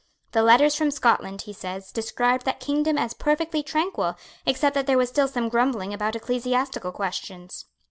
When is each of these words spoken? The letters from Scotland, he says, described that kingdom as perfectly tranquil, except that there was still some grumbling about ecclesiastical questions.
The 0.31 0.41
letters 0.41 0.73
from 0.73 0.89
Scotland, 0.89 1.43
he 1.43 1.53
says, 1.53 1.91
described 1.91 2.43
that 2.47 2.59
kingdom 2.59 2.97
as 2.97 3.13
perfectly 3.13 3.61
tranquil, 3.61 4.15
except 4.47 4.73
that 4.73 4.87
there 4.87 4.97
was 4.97 5.09
still 5.09 5.27
some 5.27 5.47
grumbling 5.47 5.93
about 5.93 6.15
ecclesiastical 6.15 6.91
questions. 6.91 7.65